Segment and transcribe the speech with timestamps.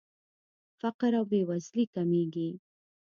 [0.79, 2.49] فقر او بېوزلي کمیږي.